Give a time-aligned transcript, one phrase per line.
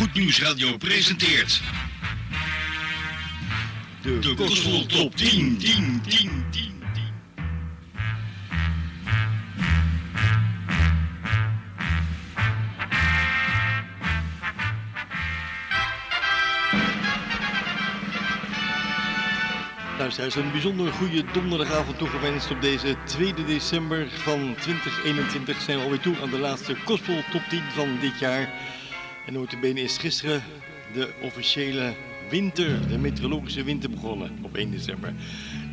[0.00, 1.62] Goed Nieuws Radio presenteert
[4.02, 6.72] De, de Gospel Top 10, 10, 10, 10.
[19.98, 26.00] Luisteraars, een bijzonder goede donderdagavond toegewenst op deze 2 december van 2021 zijn we alweer
[26.00, 28.48] toe aan de laatste Gospel Top 10 van dit jaar.
[29.30, 30.42] En notabene is gisteren
[30.92, 31.94] de officiële
[32.30, 35.12] winter, de meteorologische winter begonnen op 1 december.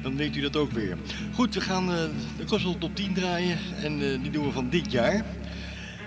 [0.02, 0.98] Dan weet u dat ook weer.
[1.34, 2.04] Goed, we gaan eh,
[2.38, 5.26] de Gospel Top 10 draaien en eh, die doen we van dit jaar.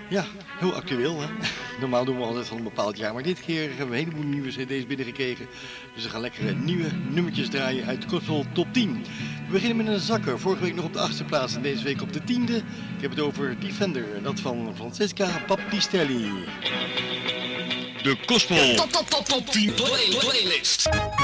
[0.09, 0.25] Ja,
[0.59, 1.27] heel actueel hè.
[1.81, 4.29] Normaal doen we altijd van een bepaald jaar, maar dit keer hebben we een heleboel
[4.31, 5.47] nieuwe cd's binnengekregen.
[5.95, 8.93] Dus we gaan lekkere nieuwe nummertjes draaien uit de Gospel Top 10.
[9.45, 12.01] We beginnen met een zakker, vorige week nog op de achtste plaats en deze week
[12.01, 12.55] op de tiende.
[12.95, 16.29] Ik heb het over Defender, dat van Francesca Baptistelli.
[18.03, 21.20] De Gospel Top, top, top, top 10 play, playlist.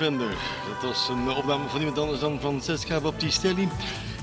[0.00, 3.68] Dat was een opname van niemand anders dan Francesca Baptistelli.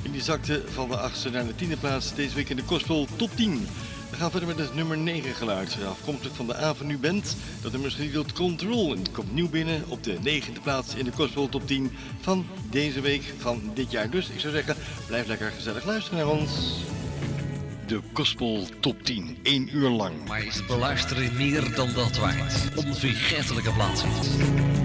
[0.02, 3.08] In die zakte van de 8e naar de 10e plaats deze week in de Kospel
[3.16, 3.68] Top 10.
[4.10, 5.78] We gaan verder met het nummer 9 geluid.
[5.90, 7.38] Afkomstig van de Avenue Band.
[7.62, 8.94] Dat nummer is getiteld Control.
[8.96, 11.92] En komt nieuw binnen op de 9e plaats in de Kospel Top 10
[12.22, 14.10] van deze week, van dit jaar.
[14.10, 14.76] Dus ik zou zeggen,
[15.08, 16.52] blijf lekker gezellig luisteren naar ons.
[17.88, 20.28] De Kospel Top 10, één uur lang.
[20.28, 22.54] Maar is beluisteren meer dan dat waard.
[22.76, 24.77] Onvergetelijke plaatsen.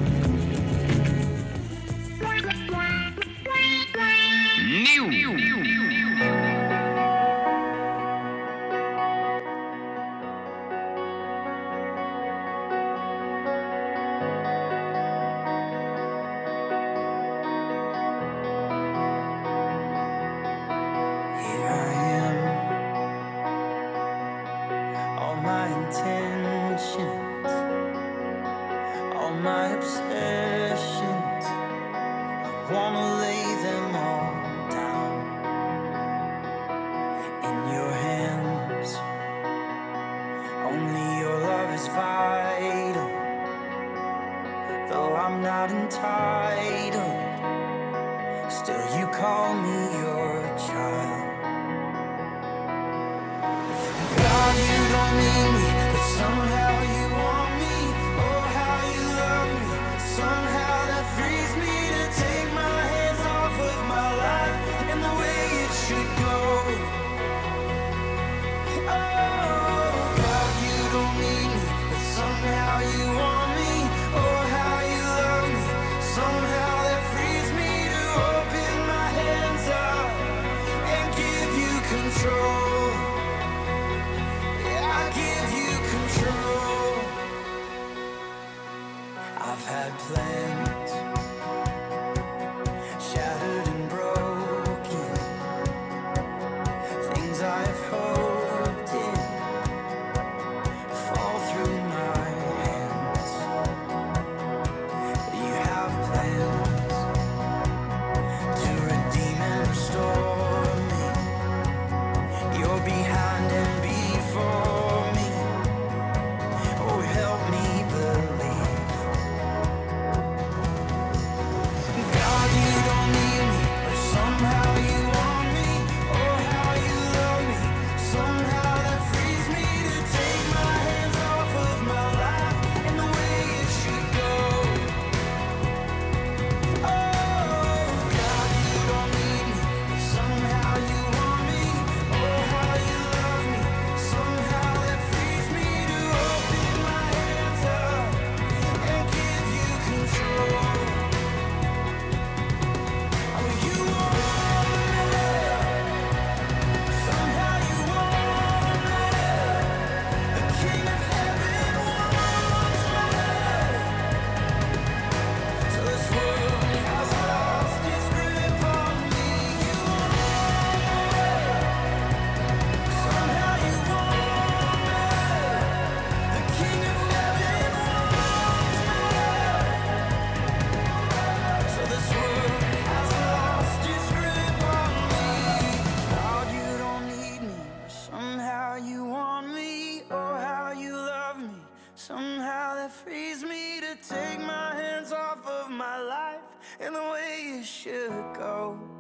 [198.43, 198.92] go.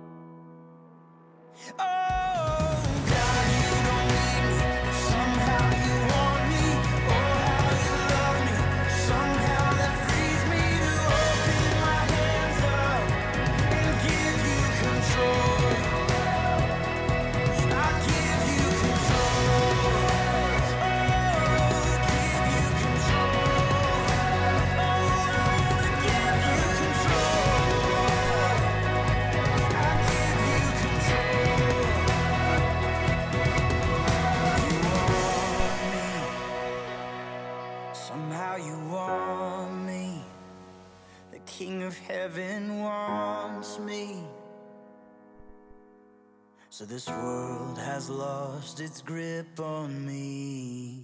[46.92, 51.02] This world has lost its grip on me.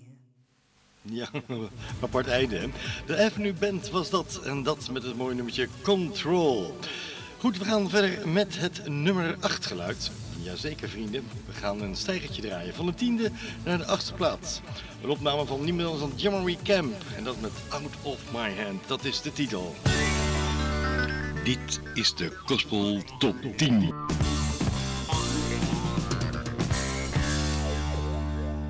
[1.02, 1.28] Ja,
[2.02, 2.57] apart einde.
[2.57, 2.66] hè.
[3.07, 4.40] De Avenue Band was dat.
[4.45, 6.76] En dat met het mooie nummertje Control.
[7.38, 10.11] Goed, we gaan verder met het nummer 8 geluid.
[10.42, 12.75] Jazeker vrienden, we gaan een stijgertje draaien.
[12.75, 13.30] Van de tiende
[13.64, 14.61] naar de achtste plaats.
[15.02, 16.95] Een opname van niemand anders dan Jammery Camp.
[17.16, 18.88] En dat met Out of My Hand.
[18.88, 19.75] Dat is de titel.
[21.45, 23.95] Dit is de Gospel Top 10.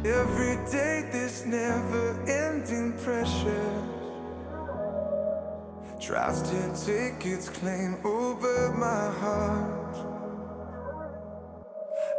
[0.09, 3.85] Every day this never ending pressure
[6.01, 9.97] tries to take its claim over my heart.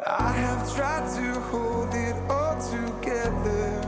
[0.06, 3.82] I have tried to hold it all together,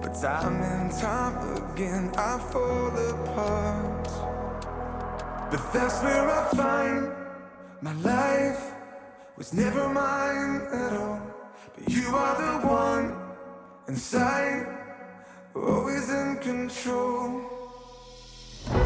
[0.00, 4.08] but time and time again I fall apart.
[5.50, 7.12] But that's where I find
[7.82, 8.72] my life
[9.36, 11.39] was never mine at all.
[11.74, 13.16] But you are the one
[13.88, 14.66] inside,
[15.54, 17.42] always in control.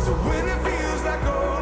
[0.05, 1.54] So when it feels like all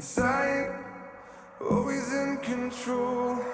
[0.00, 0.72] inside,
[1.60, 3.49] always in control.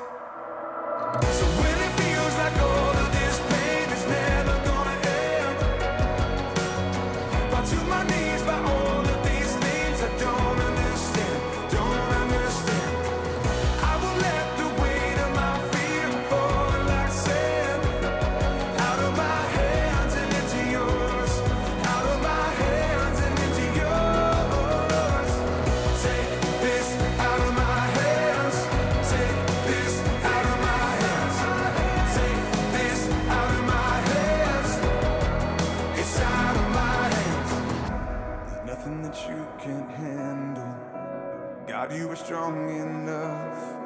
[42.26, 43.76] Strong enough.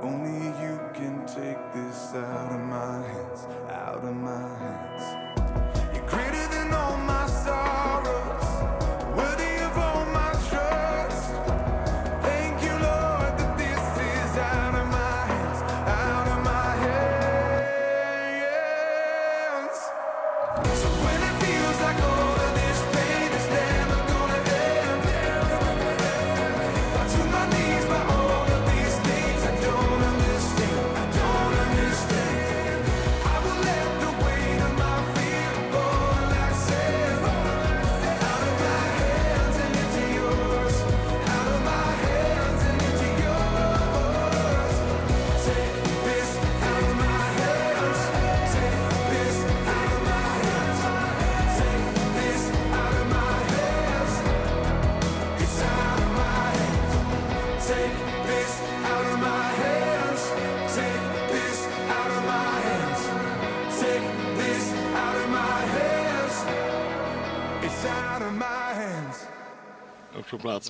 [0.00, 5.21] Only you can take this out of my hands, out of my hands.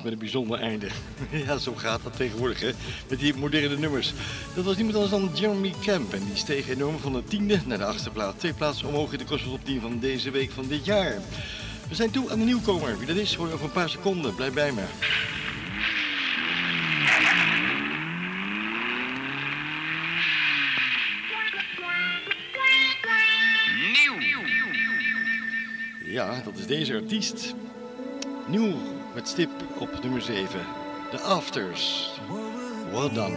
[0.00, 0.88] Met een bijzonder einde.
[1.46, 2.70] ja, zo gaat dat tegenwoordig, hè.
[3.08, 4.12] Met die moderne nummers.
[4.54, 6.12] Dat was niemand anders dan Jeremy Camp.
[6.12, 8.38] En die steeg enorm van de tiende naar de achtste plaats.
[8.38, 11.18] Twee plaatsen omhoog in de Gospel Top 10 van deze week van dit jaar.
[11.88, 12.98] We zijn toe aan de nieuwkomer.
[12.98, 14.34] Wie dat is, hoor je over een paar seconden.
[14.34, 14.82] Blijf bij me.
[26.04, 27.54] Ja, dat is deze artiest.
[28.52, 28.72] Nieuw
[29.14, 30.60] met stip op nummer 7.
[31.10, 32.10] The Afters.
[32.90, 33.36] Well done.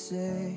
[0.00, 0.56] say.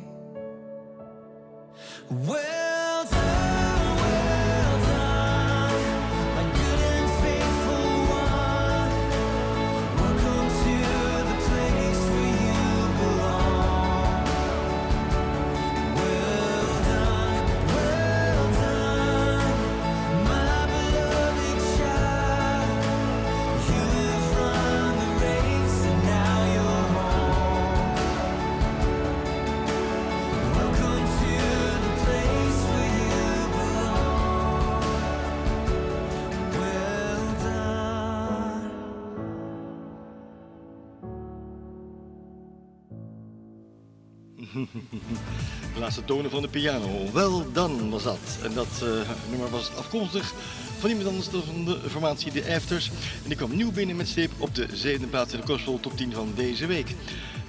[45.74, 47.12] De laatste tonen van de piano.
[47.13, 48.38] Wel dan was dat.
[48.44, 48.89] En dat eh,
[49.30, 50.34] nummer was afkomstig
[50.80, 52.88] van iemand anders dan de formatie The Afters.
[53.24, 55.98] En die kwam nieuw binnen met Steep op de zevende plaats in de Crossroad Top
[55.98, 56.88] 10 van deze week.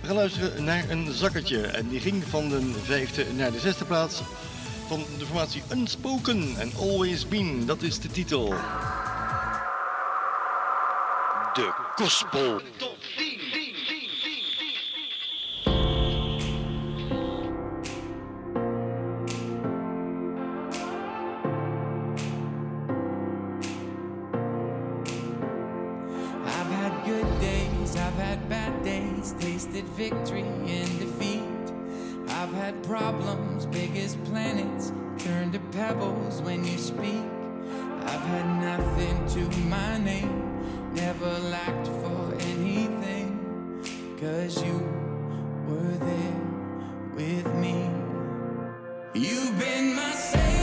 [0.01, 1.61] We gaan luisteren naar een zakkertje.
[1.61, 4.21] En die ging van de vijfde naar de zesde plaats
[4.89, 7.67] van de formatie Unspoken and Always Been.
[7.67, 8.49] Dat is de titel.
[11.55, 12.61] De kospol.
[49.59, 50.54] been my savior.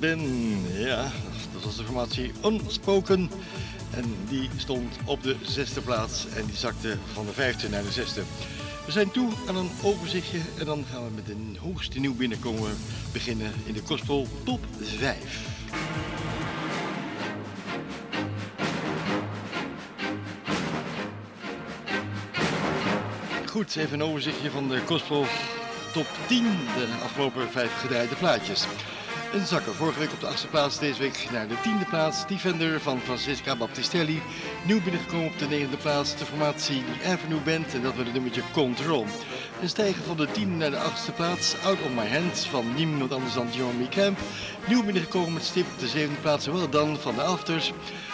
[0.00, 0.64] Been.
[0.72, 1.10] Ja,
[1.52, 3.30] dat was de formatie Unspoken.
[3.94, 7.92] En die stond op de zesde plaats en die zakte van de vijfde naar de
[7.92, 8.22] zesde.
[8.86, 12.76] We zijn toe aan een overzichtje en dan gaan we met de hoogste nieuw binnenkomen
[13.12, 15.16] beginnen in de Gospel Top 5.
[23.46, 25.26] Goed, even een overzichtje van de Gospel
[25.92, 26.42] Top 10,
[26.76, 28.66] de afgelopen vijf gedraaide plaatjes.
[29.32, 32.26] Een zakker, vorige week op de achtste plaats, deze week naar de tiende plaats.
[32.26, 34.22] Defender van Francisca Baptistelli,
[34.66, 36.16] nieuw binnengekomen op de negende plaats.
[36.16, 39.06] De formatie die Avenue Band en dat we het nummertje Control.
[39.60, 41.54] Een stijgen van de tiende naar de achtste plaats.
[41.62, 44.18] Out of My Hands van niemand anders dan Jeremy Camp.
[44.68, 47.72] Nieuw binnengekomen met stip de zevende plaats, wel dan van de Afters.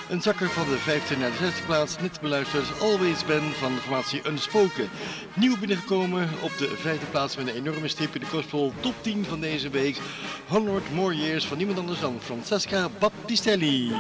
[0.09, 3.81] Een zakker van de vijfde naar de zesde plaats, net beluisterd Always Ben van de
[3.81, 4.89] formatie Unspoken.
[5.35, 9.25] Nieuw binnengekomen op de vijfde plaats met een enorme stip in de gospel top 10
[9.25, 10.01] van deze week.
[10.49, 13.93] 100 More Years van niemand anders dan Francesca Battistelli.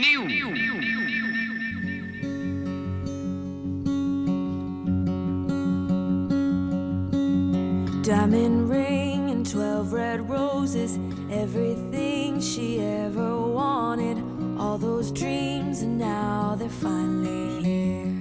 [0.00, 0.63] Nieuw.
[8.04, 10.98] Diamond ring and 12 red roses,
[11.30, 14.22] everything she ever wanted.
[14.60, 18.14] All those dreams, and now they're finally here.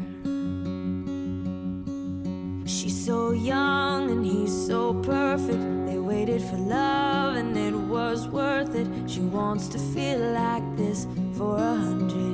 [2.65, 5.61] She's so young and he's so perfect.
[5.85, 8.87] They waited for love and it was worth it.
[9.05, 12.32] She wants to feel like this for a hundred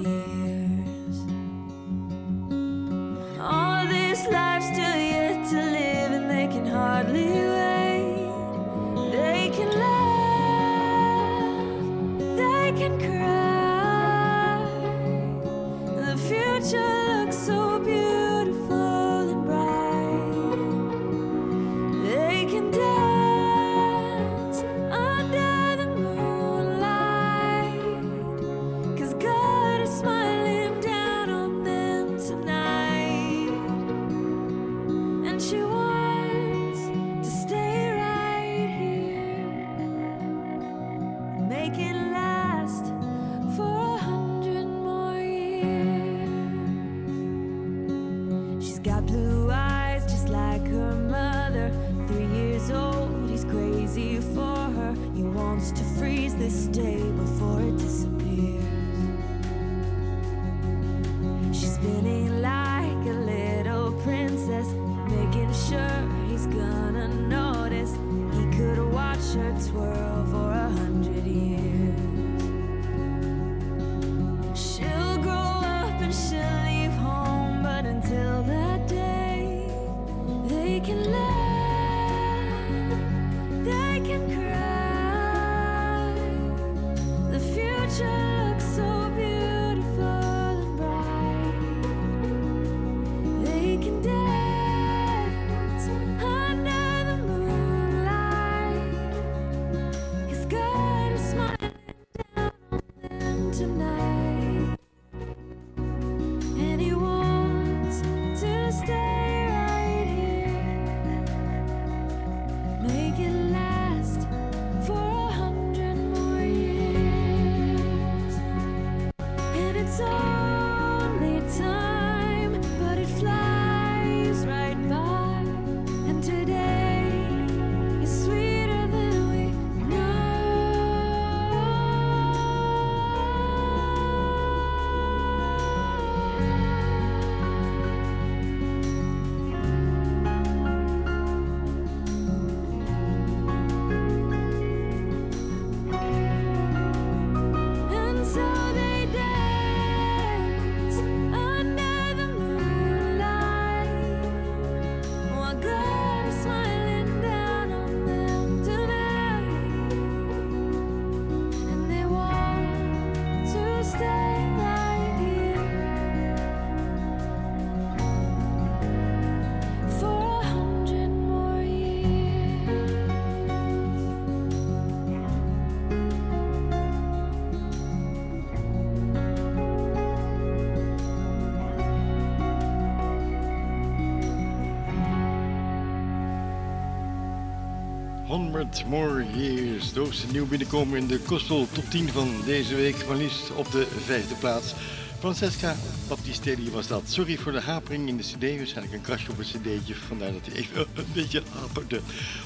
[188.70, 189.94] Honderd More Years.
[189.94, 193.08] De nieuw binnenkomen in de Gospel Top 10 van deze week.
[193.08, 194.74] Maar liefst op de vijfde plaats.
[195.20, 195.76] Francesca
[196.08, 197.02] Battistelli was dat.
[197.06, 198.58] Sorry voor de hapering in de cd.
[198.58, 199.96] Waarschijnlijk een krasje op het cd'tje.
[199.96, 202.00] Vandaar dat hij even een beetje haperde.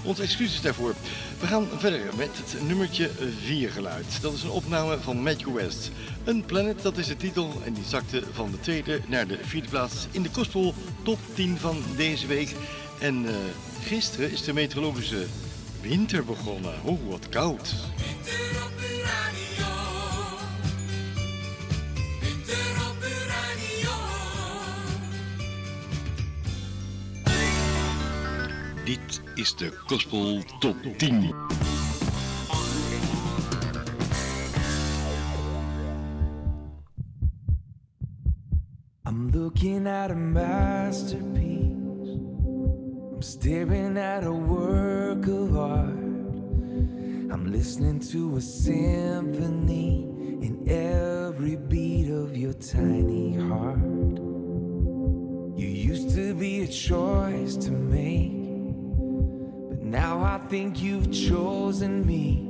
[0.04, 0.94] Onze excuses daarvoor.
[1.40, 3.10] We gaan verder met het nummertje
[3.44, 4.22] 4 geluid.
[4.22, 5.92] Dat is een opname van Matthew West.
[6.24, 7.62] Een Planet, dat is de titel.
[7.66, 11.58] En die zakte van de tweede naar de vierde plaats in de Gospel Top 10
[11.58, 12.56] van deze week.
[13.00, 13.34] En eh,
[13.82, 15.26] gisteren is de meteorologische
[15.84, 16.74] winter begonnen.
[16.84, 17.76] Oh, wat koud.
[17.98, 19.72] Winter op uw radio.
[22.20, 23.92] Winter op uw radio.
[28.86, 31.34] Dit is de Gospel Top 10.
[39.06, 41.34] I'm looking at a masterpiece.
[43.14, 44.32] I'm staring at a
[45.14, 45.90] work of art.
[47.32, 50.04] I'm listening to a symphony
[50.42, 53.78] in every beat of your tiny heart.
[55.56, 58.32] You used to be a choice to make,
[59.70, 62.50] but now I think you've chosen me.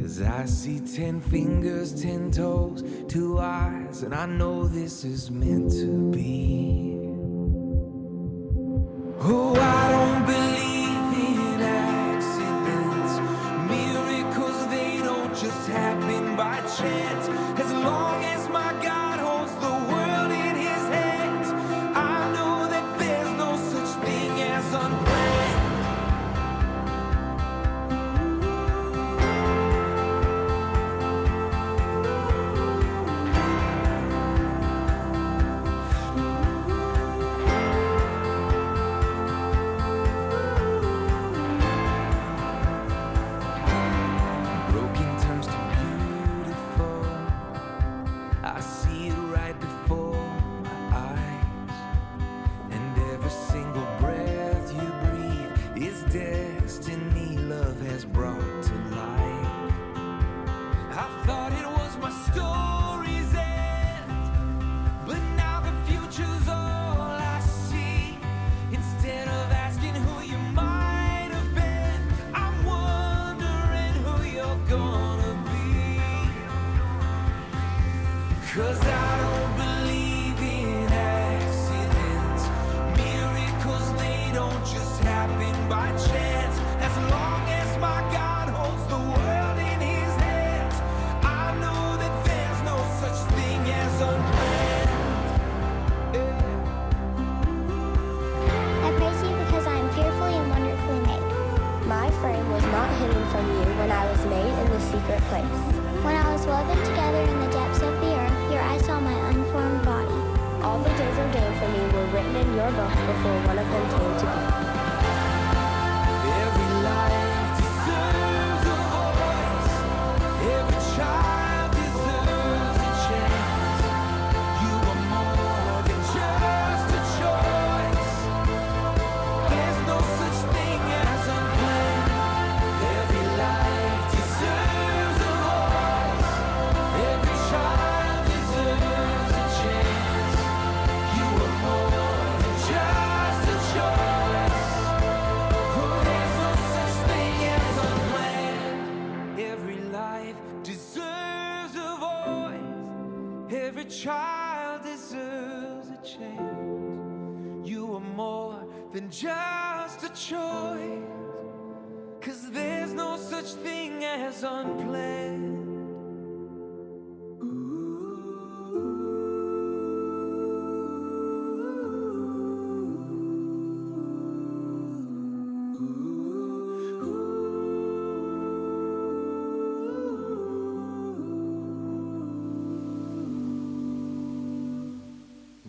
[0.00, 5.72] Cause I see ten fingers, ten toes, two eyes, and I know this is meant
[5.72, 7.00] to be.
[9.28, 9.75] Oh, I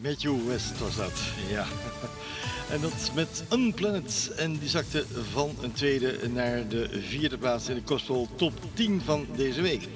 [0.08, 1.66] Matthew West was dat, ja.
[2.72, 4.32] En dat met Unplanet.
[4.38, 9.02] En die zakte van een tweede naar de vierde plaats in de Gospel Top 10
[9.06, 9.88] van deze week.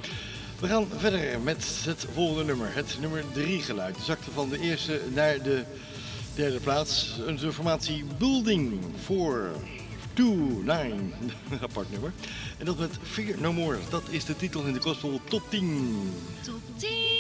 [0.60, 3.96] We gaan verder met het volgende nummer, het nummer 3 geluid.
[3.96, 5.64] Die zakte van de eerste naar de
[6.36, 7.20] derde plaats.
[7.26, 12.14] Een formatie Building 429, apart nummer.
[12.58, 16.12] En dat met Fear No More, dat is de titel in de Gospel Top 10.
[16.44, 17.11] Top 10,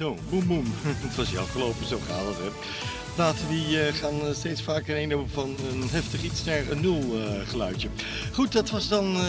[0.00, 0.64] Zo, boem boem.
[0.82, 2.36] Het was je afgelopen, zo gaat het.
[3.16, 3.48] Hè.
[3.48, 7.88] Die gaan steeds vaker heen over van een heftig iets naar een nul geluidje.
[8.32, 9.22] Goed, dat was dan uh,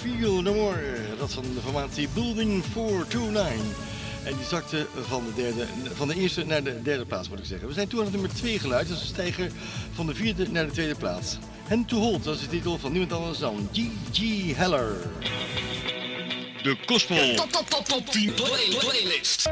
[0.00, 0.96] Feel No More.
[1.18, 3.76] Dat van de formatie Building 429.
[4.24, 7.44] En die zakte van de, derde, van de eerste naar de derde plaats, moet ik
[7.44, 7.68] zeggen.
[7.68, 9.52] We zijn toen aan het nummer 2 geluid, dus we stijgen
[9.94, 11.38] van de vierde naar de tweede plaats.
[11.68, 14.20] en to Hold, dat is de titel van niemand anders dan G.G.
[14.56, 14.96] Heller.
[16.62, 17.34] De Cosmo.
[17.34, 19.48] Top, top, top, top 10 playlist.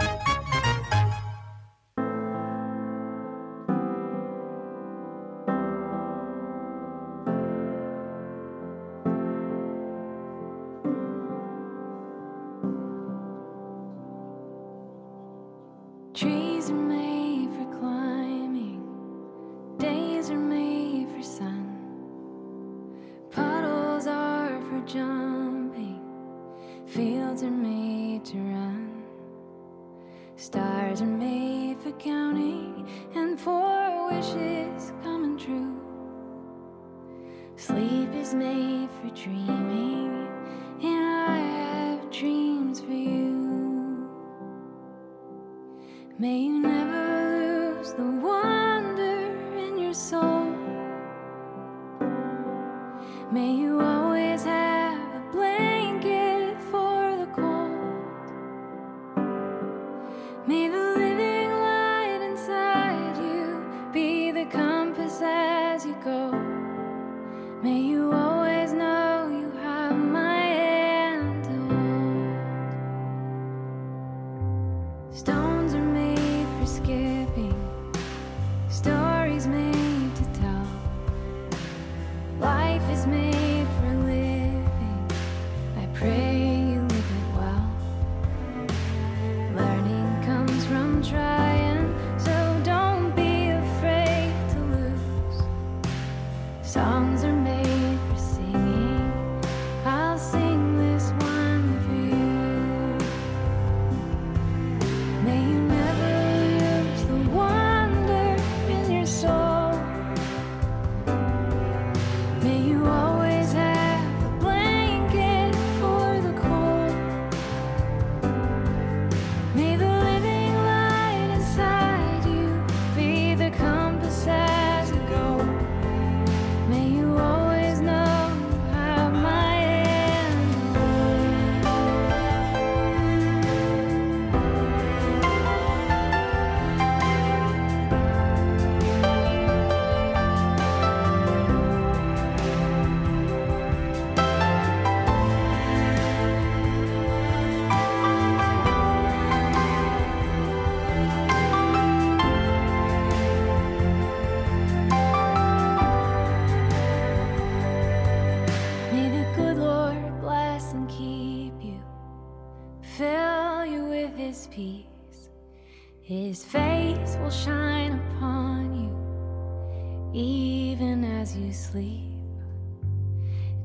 [167.28, 172.14] Will shine upon you even as you sleep.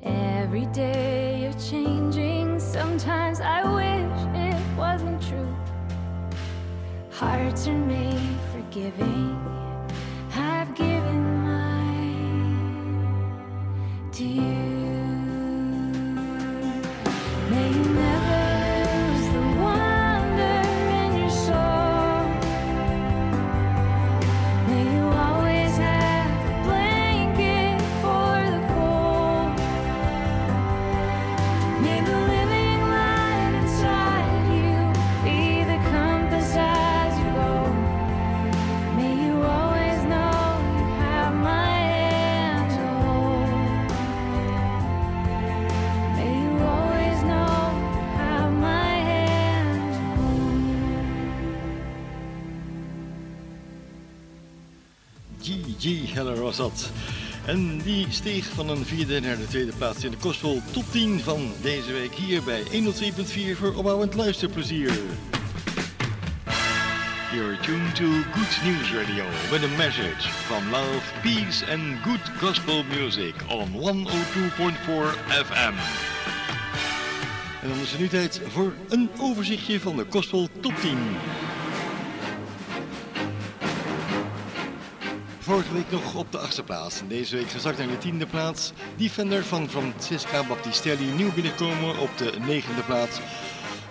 [0.01, 2.59] Every day you're changing.
[2.59, 5.55] Sometimes I wish it wasn't true.
[7.09, 8.61] Hearts are made for
[56.13, 56.89] Heller was dat.
[57.45, 61.19] En die steeg van een vierde naar de tweede plaats in de Gospel Top 10
[61.19, 64.91] van deze week hier bij 102.4 voor opbouwend luisterplezier.
[67.33, 72.83] You're tuned to Good News Radio with a message from love, peace and good gospel
[72.83, 74.13] music on 102.4
[75.27, 75.73] FM.
[77.61, 80.97] En dan is het nu tijd voor een overzichtje van de Gospel Top 10.
[85.43, 87.01] Vorige week nog op de achtste plaats.
[87.07, 88.71] Deze week gezakt naar de tiende plaats.
[88.95, 93.19] Defender van Francesca Battistelli nieuw binnenkomen op de negende plaats.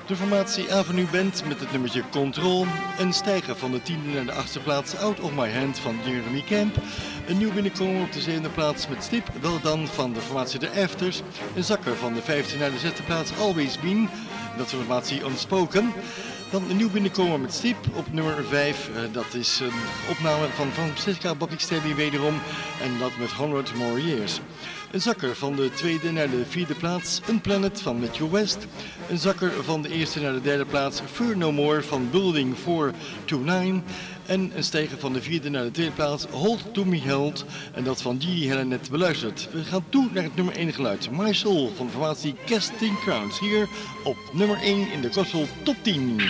[0.06, 2.66] De formatie Avenue Band met het nummertje Control.
[2.98, 6.44] Een stijger van de tiende naar de achtste plaats Out of My Hand van Jeremy
[6.48, 6.76] Camp.
[7.26, 10.82] Een nieuw binnenkomen op de zevende plaats met Stip Wel Dan van de formatie The
[10.82, 11.22] Afters.
[11.54, 14.08] Een zakker van de vijfde naar de zesde plaats Always Been.
[14.56, 15.92] Dat is de formatie Unspoken.
[16.52, 18.90] Dan een nieuw binnenkomen met Stip op nummer 5.
[19.12, 19.80] dat is een
[20.10, 22.34] opname van Francesca Battistelli wederom.
[22.82, 24.40] En dat met 100 More Years.
[24.90, 28.66] Een zakker van de tweede naar de vierde plaats, Een Planet van Matthew West.
[29.08, 33.82] Een zakker van de eerste naar de derde plaats, Fear No More van Building 429.
[34.26, 37.44] En een stijger van de vierde naar de tweede plaats, Hold To Me Held.
[37.74, 39.48] En dat van die Helen net beluisterd.
[39.52, 43.38] We gaan toe naar het nummer 1 geluid, My van de formatie Casting Crowns.
[43.38, 43.68] Hier
[44.04, 46.20] op nummer 1 in de Gospel Top 10.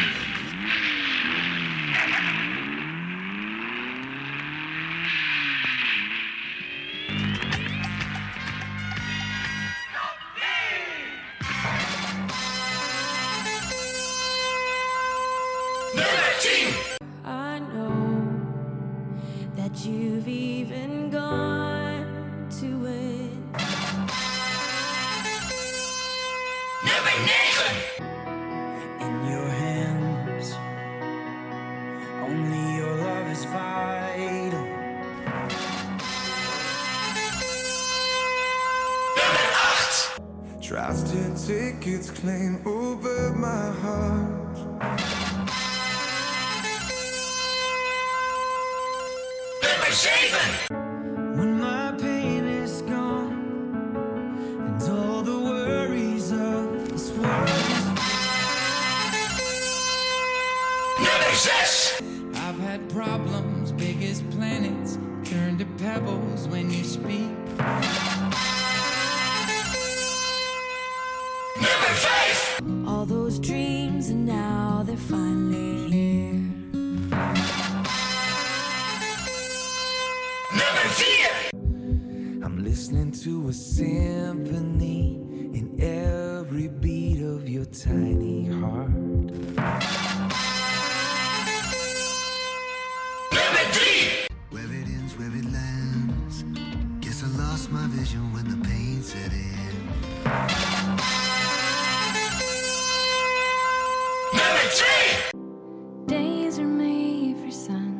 [106.07, 107.95] Days are made for sun,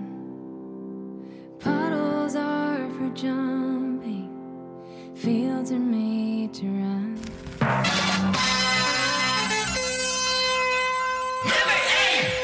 [1.59, 4.31] puddles are for jumping,
[5.15, 7.21] fields are made to run.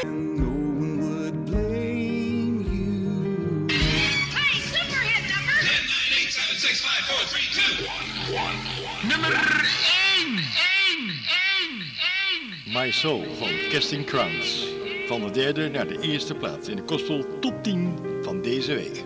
[0.05, 3.67] No one would blame you.
[9.09, 9.65] Nummer 1.
[12.71, 13.25] My Soul
[13.69, 14.67] Casting Crowns.
[15.07, 19.03] Van de derde naar de eerste plaats in de Gospel Top 10 van deze week.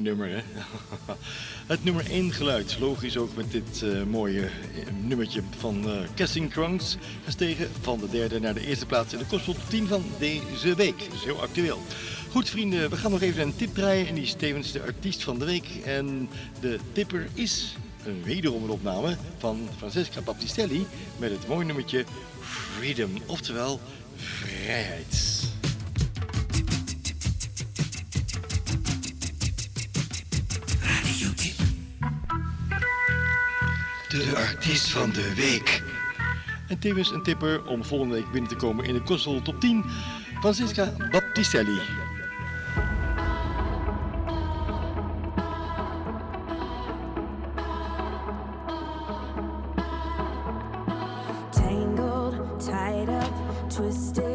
[0.00, 0.40] nummer, hè?
[1.72, 4.50] het nummer 1 geluid, logisch ook met dit eh, mooie eh,
[5.02, 6.96] nummertje van eh, uh, Kessing Crunks.
[7.24, 11.10] Gestegen van de derde naar de eerste plaats in de kostel 10 van deze week.
[11.10, 11.82] Dus heel actueel.
[12.30, 14.06] Goed vrienden, we gaan nog even een tip draaien.
[14.06, 15.66] En die is tevens de artiest van de week.
[15.84, 16.28] En
[16.60, 17.74] de tipper is
[18.04, 20.86] een wederom een opname van Francesca Baptistelli
[21.16, 22.04] met het mooie nummertje
[22.40, 23.10] Freedom.
[23.26, 23.80] Oftewel,
[24.16, 25.29] vrijheid.
[34.24, 35.82] de artiest van de week.
[36.68, 39.84] En tevens een tipper om volgende week binnen te komen in de Kostel Top 10,
[40.40, 41.80] Francisca Baptistelli.
[51.50, 53.32] Tangled, tied up,
[53.68, 54.29] twisted.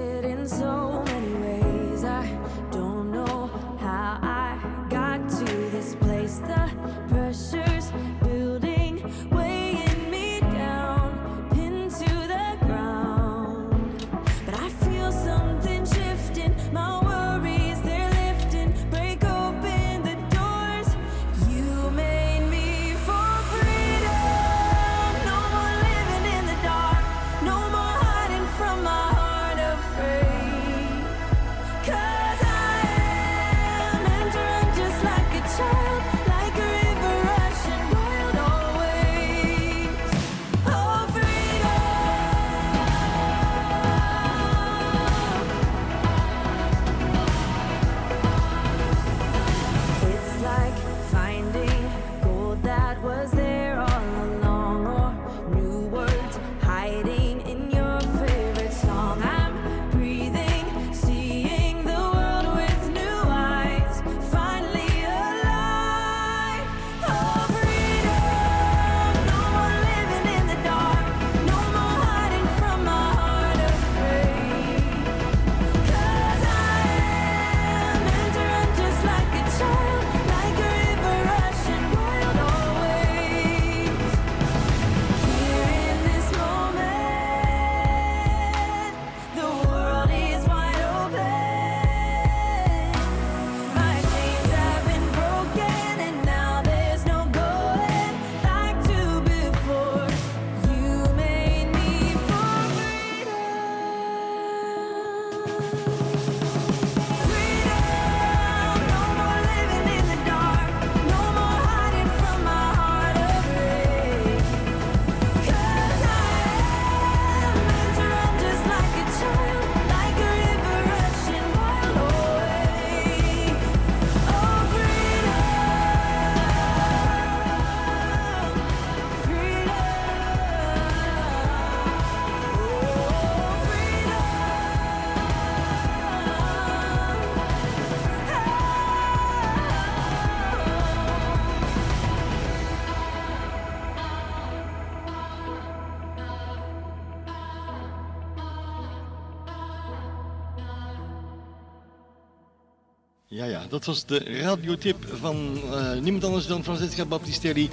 [153.70, 157.70] Dat was de radiotip van eh, niemand anders dan Francesca Baptistelli.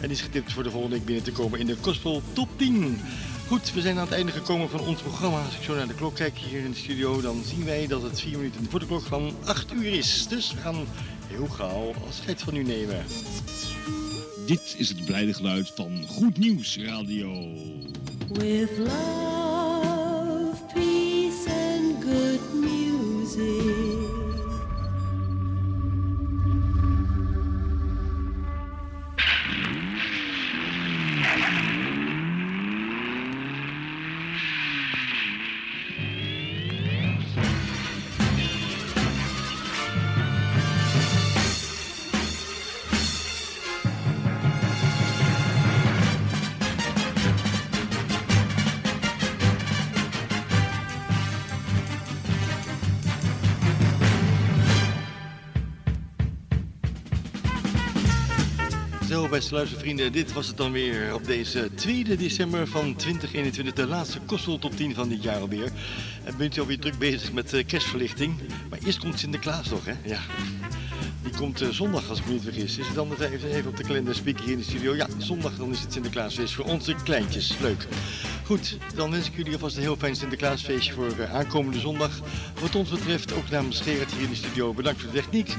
[0.00, 2.48] En die is getipt voor de volgende week binnen te komen in de Gospel Top
[2.56, 3.00] 10.
[3.46, 5.44] Goed, we zijn aan het einde gekomen van ons programma.
[5.44, 8.02] Als ik zo naar de klok kijk hier in de studio, dan zien wij dat
[8.02, 10.26] het 4 minuten voor de klok van 8 uur is.
[10.28, 10.86] Dus we gaan
[11.26, 13.04] heel gauw afscheid van u nemen.
[14.46, 17.52] Dit is het blijde geluid van Goed Nieuws Radio.
[18.28, 19.33] With love,
[59.30, 64.20] Beste luistervrienden, dit was het dan weer op deze 2 december van 2021, de laatste
[64.26, 65.72] Kostel Top 10 van dit jaar alweer.
[66.24, 68.34] En bent u alweer druk bezig met eh, kerstverlichting.
[68.70, 69.92] Maar eerst komt Sinterklaas nog, hè?
[70.04, 70.20] Ja.
[71.22, 72.78] Die komt eh, zondag, als ik me niet vergis.
[72.78, 74.94] Is het dan even, even op de kalender spieken hier in de studio?
[74.94, 77.58] Ja, zondag dan is het Sinterklaasfeest voor onze kleintjes.
[77.60, 77.86] Leuk.
[78.44, 82.20] Goed, dan wens ik jullie alvast een heel fijn Sinterklaasfeestje voor eh, aankomende zondag.
[82.60, 85.56] Wat ons betreft, ook namens Gerard hier in de studio, bedankt voor de techniek.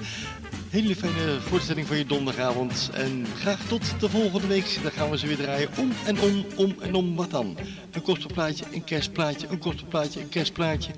[0.70, 2.90] Hele fijne voorstelling van je donderdagavond.
[2.94, 4.80] En graag tot de volgende week.
[4.84, 7.16] Dan gaan we ze weer draaien om en om, om en om.
[7.16, 7.58] Wat dan?
[7.92, 10.92] Een kostplaatje, een kerstplaatje, een kostplaatje, een kerstplaatje.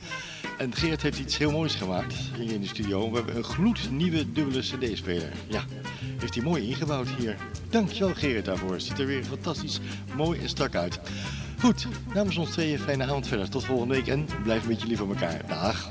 [0.57, 3.09] En Geert heeft iets heel moois gemaakt hier in de studio.
[3.09, 5.31] We hebben een gloednieuwe dubbele cd-speler.
[5.47, 5.63] Ja,
[6.17, 7.35] heeft hij mooi ingebouwd hier.
[7.69, 8.81] Dankjewel Gerrit daarvoor.
[8.81, 9.79] Ziet er weer fantastisch
[10.15, 10.99] mooi en strak uit.
[11.59, 13.49] Goed, namens ons tweeën fijne avond verder.
[13.49, 15.41] Tot volgende week en blijf een beetje lief voor elkaar.
[15.47, 15.89] Dag.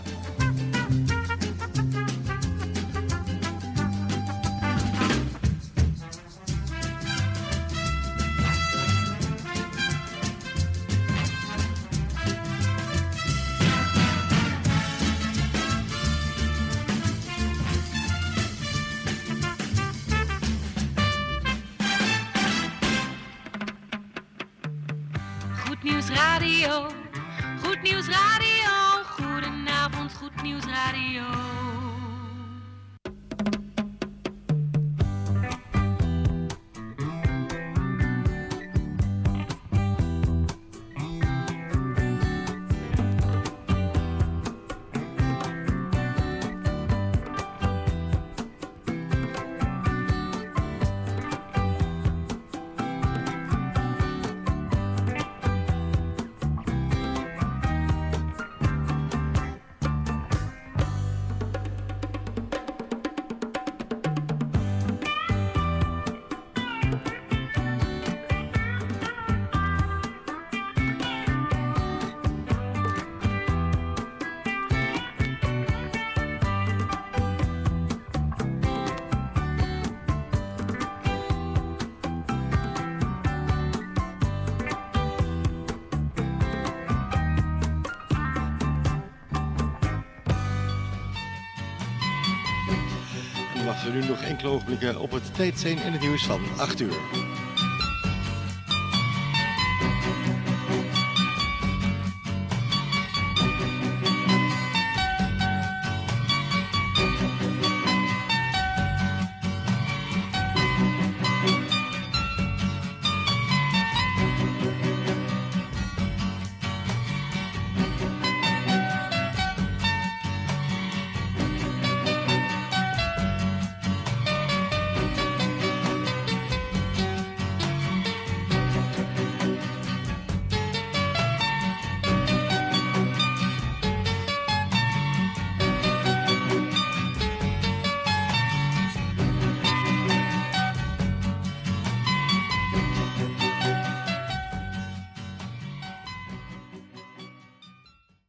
[93.97, 97.26] Nu nog enkele ogenblikken op het tijd in het nieuws van 8 uur.